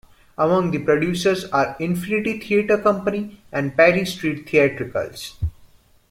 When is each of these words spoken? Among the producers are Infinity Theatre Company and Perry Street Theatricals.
Among 0.35 0.71
the 0.71 0.79
producers 0.79 1.45
are 1.51 1.75
Infinity 1.79 2.39
Theatre 2.39 2.79
Company 2.79 3.39
and 3.51 3.77
Perry 3.77 4.03
Street 4.07 4.49
Theatricals. 4.49 5.37